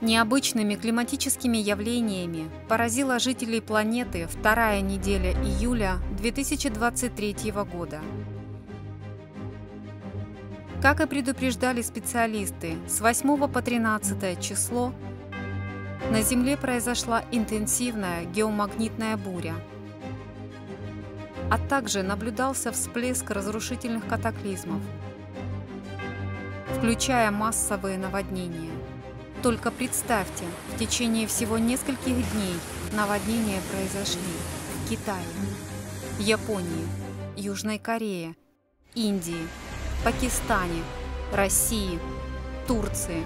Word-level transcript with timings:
Необычными 0.00 0.76
климатическими 0.76 1.58
явлениями 1.58 2.50
поразила 2.68 3.18
жителей 3.18 3.60
планеты 3.60 4.26
вторая 4.26 4.80
неделя 4.80 5.32
июля 5.44 5.98
2023 6.16 7.52
года. 7.70 8.00
Как 10.80 11.02
и 11.02 11.06
предупреждали 11.06 11.82
специалисты, 11.82 12.76
с 12.88 13.02
8 13.02 13.46
по 13.46 13.60
13 13.60 14.40
число 14.40 14.94
на 16.10 16.22
Земле 16.22 16.56
произошла 16.56 17.22
интенсивная 17.30 18.24
геомагнитная 18.24 19.18
буря, 19.18 19.56
а 21.50 21.58
также 21.58 22.02
наблюдался 22.02 22.72
всплеск 22.72 23.30
разрушительных 23.30 24.06
катаклизмов, 24.06 24.80
включая 26.78 27.30
массовые 27.30 27.98
наводнения. 27.98 28.79
Только 29.42 29.70
представьте, 29.70 30.44
в 30.74 30.78
течение 30.78 31.26
всего 31.26 31.56
нескольких 31.56 32.14
дней 32.32 32.54
наводнения 32.92 33.60
произошли 33.72 34.20
в 34.84 34.90
Китае, 34.90 35.24
Японии, 36.18 36.86
Южной 37.36 37.78
Корее, 37.78 38.36
Индии, 38.94 39.48
Пакистане, 40.04 40.82
России, 41.32 41.98
Турции, 42.66 43.24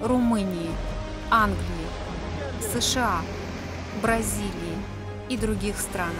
Румынии, 0.00 0.70
Англии, 1.30 1.88
США, 2.72 3.20
Бразилии 4.00 4.78
и 5.28 5.36
других 5.36 5.78
странах. 5.78 6.14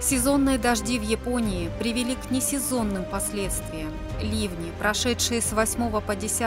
Сезонные 0.00 0.56
дожди 0.56 0.98
в 0.98 1.02
Японии 1.02 1.70
привели 1.78 2.14
к 2.14 2.30
несезонным 2.30 3.04
последствиям. 3.04 3.92
Ливни, 4.22 4.72
прошедшие 4.78 5.42
с 5.42 5.52
8 5.52 6.00
по 6.00 6.16
10 6.16 6.40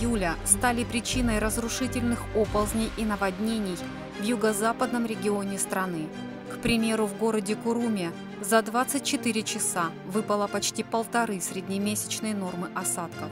июля, 0.00 0.36
стали 0.44 0.84
причиной 0.84 1.40
разрушительных 1.40 2.20
оползней 2.36 2.90
и 2.96 3.04
наводнений 3.04 3.76
в 4.20 4.24
юго-западном 4.24 5.04
регионе 5.04 5.58
страны. 5.58 6.06
К 6.52 6.58
примеру, 6.58 7.06
в 7.06 7.18
городе 7.18 7.56
Куруме 7.56 8.12
за 8.40 8.62
24 8.62 9.42
часа 9.42 9.86
выпало 10.06 10.46
почти 10.46 10.84
полторы 10.84 11.40
среднемесячной 11.40 12.34
нормы 12.34 12.68
осадков. 12.72 13.30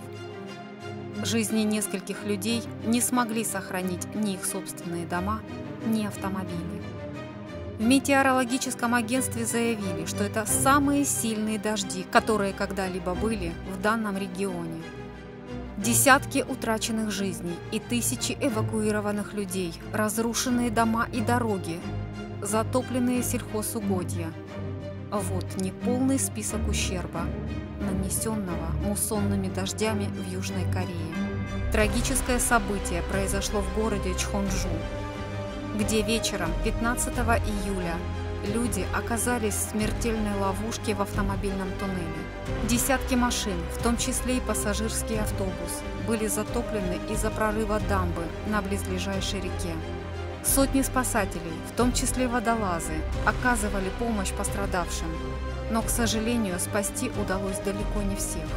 Жизни 1.23 1.61
нескольких 1.61 2.25
людей 2.25 2.65
не 2.87 3.01
смогли 3.01 3.45
сохранить 3.45 4.13
ни 4.17 4.35
их 4.35 4.45
собственные 4.45 5.07
дома, 5.07 5.43
ни 5.87 6.07
автомобили. 6.07 6.90
В 7.81 7.83
метеорологическом 7.83 8.95
агентстве 8.95 9.47
заявили, 9.47 10.05
что 10.05 10.23
это 10.23 10.45
самые 10.45 11.07
сильные 11.07 11.59
дожди, 11.59 12.05
которые 12.13 12.53
когда-либо 12.53 13.15
были 13.15 13.55
в 13.73 13.81
данном 13.81 14.19
регионе. 14.19 14.83
Десятки 15.79 16.45
утраченных 16.47 17.11
жизней 17.11 17.55
и 17.73 17.81
тысячи 17.81 18.37
эвакуированных 18.39 19.33
людей, 19.33 19.73
разрушенные 19.95 20.71
дома 20.71 21.09
и 21.11 21.23
дороги, 21.23 21.81
затопленные 22.43 23.23
сельхозугодья. 23.23 24.31
Вот 25.11 25.47
неполный 25.57 26.19
список 26.19 26.69
ущерба, 26.69 27.23
нанесенного 27.81 28.73
муссонными 28.85 29.49
дождями 29.49 30.05
в 30.05 30.31
Южной 30.31 30.71
Корее. 30.71 31.15
Трагическое 31.73 32.41
событие 32.41 33.01
произошло 33.11 33.63
в 33.63 33.75
городе 33.75 34.15
Чхонджу, 34.19 34.69
где 35.79 36.03
вечером 36.03 36.51
15 36.65 37.15
июля 37.15 37.95
люди 38.55 38.87
оказались 38.95 39.55
в 39.55 39.71
смертельной 39.71 40.35
ловушке 40.39 40.95
в 40.95 41.03
автомобильном 41.03 41.71
туннеле. 41.79 42.23
Десятки 42.69 43.15
машин, 43.15 43.57
в 43.77 43.83
том 43.83 43.97
числе 43.97 44.39
и 44.39 44.41
пассажирский 44.41 45.21
автобус, 45.21 45.83
были 46.07 46.27
затоплены 46.27 46.99
из-за 47.11 47.31
прорыва 47.31 47.81
дамбы 47.89 48.23
на 48.49 48.63
близлежащей 48.63 49.39
реке. 49.39 49.75
Сотни 50.43 50.81
спасателей, 50.83 51.53
в 51.71 51.77
том 51.77 51.93
числе 51.93 52.27
водолазы, 52.27 52.95
оказывали 53.27 53.91
помощь 53.99 54.33
пострадавшим, 54.33 55.09
но, 55.71 55.83
к 55.83 55.91
сожалению, 55.91 56.59
спасти 56.59 57.11
удалось 57.23 57.59
далеко 57.59 58.03
не 58.03 58.17
всех. 58.17 58.49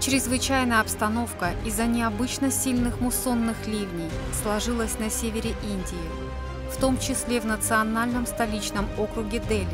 Чрезвычайная 0.00 0.80
обстановка 0.80 1.50
из-за 1.66 1.84
необычно 1.84 2.50
сильных 2.50 3.02
муссонных 3.02 3.66
ливней 3.66 4.08
сложилась 4.42 4.98
на 4.98 5.10
севере 5.10 5.50
Индии, 5.62 6.72
в 6.72 6.80
том 6.80 6.98
числе 6.98 7.38
в 7.38 7.44
национальном 7.44 8.24
столичном 8.24 8.86
округе 8.96 9.40
Дели. 9.40 9.68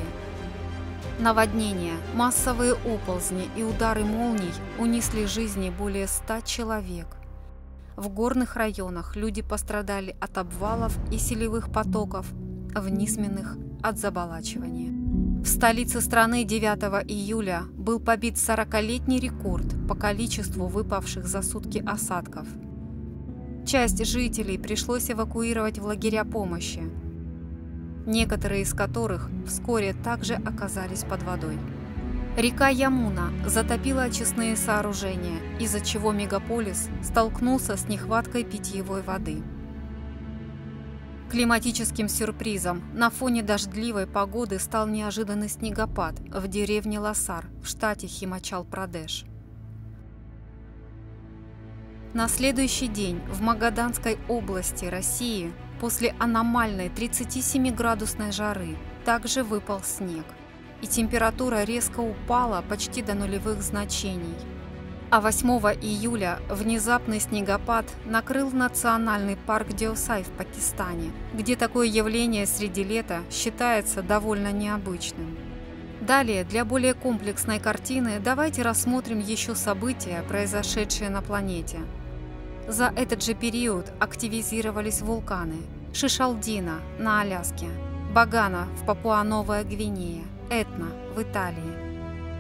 Наводнения, 1.21 1.95
массовые 2.15 2.75
оползни 2.75 3.49
и 3.57 3.63
удары 3.63 4.03
молний 4.03 4.51
унесли 4.81 5.27
жизни 5.27 5.71
более 5.71 6.09
ста 6.09 6.43
человек. 6.43 7.07
В 7.95 8.09
горных 8.09 8.57
районах 8.57 9.15
люди 9.15 9.43
пострадали 9.43 10.17
от 10.21 10.39
обвалов 10.39 10.99
и 11.13 11.19
селевых 11.19 11.71
потоков, 11.71 12.27
в 12.75 12.89
низменных– 12.89 13.57
от 13.83 13.97
заболачивания. 13.99 15.06
В 15.47 15.49
столице 15.49 16.01
страны 16.01 16.43
9 16.43 17.09
июля 17.09 17.63
был 17.73 18.01
побит 18.01 18.35
40-летний 18.35 19.21
рекорд 19.21 19.77
по 19.87 19.95
количеству 19.95 20.67
выпавших 20.67 21.25
за 21.25 21.41
сутки 21.41 21.81
осадков. 21.87 22.49
Часть 23.65 24.05
жителей 24.05 24.59
пришлось 24.59 25.09
эвакуировать 25.09 25.79
в 25.79 25.85
лагеря 25.85 26.25
помощи, 26.25 26.83
некоторые 28.07 28.63
из 28.63 28.75
которых 28.75 29.31
вскоре 29.47 29.95
также 29.95 30.35
оказались 30.35 31.05
под 31.05 31.23
водой. 31.23 31.59
Река 32.37 32.67
Ямуна 32.67 33.31
затопила 33.47 34.03
очистные 34.03 34.57
сооружения, 34.57 35.39
из-за 35.61 35.81
чего 35.81 36.11
мегаполис 36.11 36.89
столкнулся 37.05 37.77
с 37.77 37.87
нехваткой 37.87 38.43
питьевой 38.43 39.03
воды– 39.03 39.45
Климатическим 41.31 42.09
сюрпризом. 42.09 42.85
На 42.95 43.11
фоне 43.11 43.43
дождливой 43.43 44.07
погоды 44.07 44.61
стал 44.61 44.87
неожиданный 44.87 45.49
снегопад 45.49 46.15
в 46.21 46.47
деревне 46.47 47.01
Ласар 47.01 47.47
в 47.61 47.67
штате 47.67 48.07
Химачал-Прадеш. 48.07 49.25
На 52.15 52.29
следующий 52.29 52.87
день 52.87 53.21
в 53.29 53.41
Магаданской 53.43 54.19
области 54.29 54.85
России 54.85 55.53
после 55.81 56.15
аномальной 56.21 56.89
37-градусной 56.89 58.31
жары 58.31 58.77
также 59.05 59.43
выпал 59.43 59.83
снег, 59.83 60.25
и 60.81 60.87
температура 60.87 61.65
резко 61.65 61.99
упала 61.99 62.63
почти 62.63 63.03
до 63.03 63.15
нулевых 63.15 63.63
значений– 63.63 64.37
а 65.11 65.21
8 65.21 65.49
июля 65.81 66.39
внезапный 66.49 67.21
снегопад 67.21 67.87
накрыл 68.05 68.51
национальный 68.51 69.37
парк 69.37 69.69
Диосай 69.69 70.25
в 70.25 70.31
Пакистане, 70.31 71.13
где 71.33 71.57
такое 71.57 71.87
явление 71.87 72.47
среди 72.47 72.83
лета 72.83 73.21
считается 73.31 74.03
довольно 74.03 74.51
необычным. 74.51 75.37
Далее, 76.01 76.45
для 76.45 76.65
более 76.65 76.95
комплексной 76.95 77.59
картины, 77.59 78.21
давайте 78.23 78.63
рассмотрим 78.63 79.21
еще 79.21 79.55
события, 79.55 80.23
произошедшие 80.29 81.11
на 81.11 81.23
планете. 81.23 81.79
За 82.69 82.93
этот 82.97 83.23
же 83.23 83.35
период 83.35 83.93
активизировались 84.01 85.01
вулканы 85.01 85.57
Шишалдина 85.95 86.81
на 86.99 87.21
Аляске, 87.21 87.69
Багана 88.13 88.67
в 88.81 88.87
Папуа-Новая 88.87 89.65
Гвинея, 89.65 90.25
Этна 90.51 90.89
в 91.15 91.23
Италии, 91.23 91.96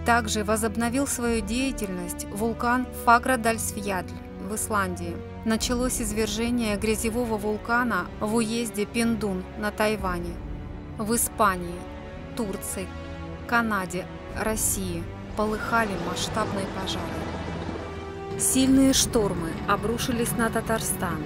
также 0.06 0.44
возобновил 0.44 1.08
свою 1.08 1.40
деятельность 1.40 2.26
вулкан 2.30 2.86
Фагра-Дальсфьядль 3.04 4.14
в 4.48 4.54
Исландии. 4.54 5.16
Началось 5.44 6.00
извержение 6.00 6.76
грязевого 6.76 7.36
вулкана 7.36 8.06
в 8.20 8.36
уезде 8.36 8.86
Пиндун 8.86 9.42
на 9.58 9.72
Тайване. 9.72 10.32
В 10.96 11.12
Испании, 11.16 11.74
Турции, 12.36 12.86
Канаде, 13.48 14.06
России 14.40 15.02
полыхали 15.36 15.90
масштабные 16.08 16.66
пожары. 16.80 17.04
Сильные 18.38 18.92
штормы 18.92 19.50
обрушились 19.68 20.36
на 20.36 20.48
Татарстан, 20.50 21.22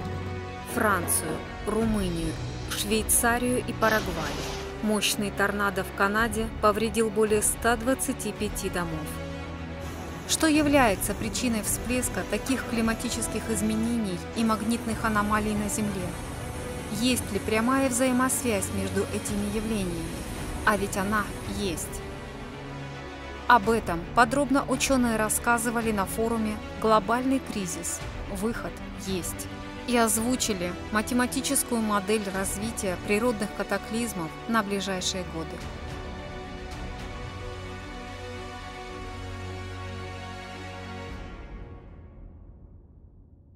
Францию, 0.73 1.37
Румынию, 1.67 2.33
Швейцарию 2.71 3.59
и 3.59 3.73
Парагвай. 3.73 4.60
Мощный 4.83 5.29
торнадо 5.29 5.83
в 5.83 5.95
Канаде 5.95 6.47
повредил 6.59 7.11
более 7.11 7.43
125 7.43 8.73
домов. 8.73 9.05
Что 10.27 10.47
является 10.47 11.13
причиной 11.13 11.61
всплеска 11.61 12.23
таких 12.31 12.65
климатических 12.67 13.47
изменений 13.51 14.17
и 14.35 14.43
магнитных 14.43 15.05
аномалий 15.05 15.53
на 15.53 15.69
Земле? 15.69 16.07
Есть 16.99 17.31
ли 17.31 17.37
прямая 17.37 17.89
взаимосвязь 17.89 18.69
между 18.73 19.01
этими 19.13 19.55
явлениями? 19.55 20.03
А 20.65 20.77
ведь 20.77 20.97
она 20.97 21.25
есть. 21.59 22.01
Об 23.47 23.69
этом 23.69 23.99
подробно 24.15 24.65
ученые 24.67 25.17
рассказывали 25.17 25.91
на 25.91 26.07
форуме 26.07 26.57
«Глобальный 26.81 27.39
кризис. 27.51 27.99
Выход 28.31 28.71
есть» 29.05 29.47
и 29.91 29.97
озвучили 29.97 30.71
математическую 30.93 31.81
модель 31.81 32.23
развития 32.33 32.97
природных 33.05 33.53
катаклизмов 33.57 34.31
на 34.47 34.63
ближайшие 34.63 35.25
годы. 35.33 35.49